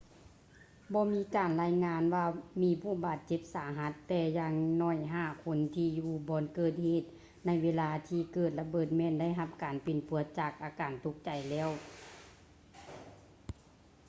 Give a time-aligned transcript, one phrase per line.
[0.93, 2.25] ບໍ່ມີການລາຍງານວ່າ
[2.61, 7.03] ມີຜູ້ບາດເຈັບສາຫັດ ແຕ່ຢ່າງໜ້ອຍຫ້າຄົນທີ່ຢູ່ບ່ອນເກີດເຫດ
[7.45, 11.69] ໃນເວລາທີ່ເກີດລະເບີດແມ່ນໄດ້ຮັບການປິ່ນປົວຈາກອາການຕົກໃຈແລ້ວ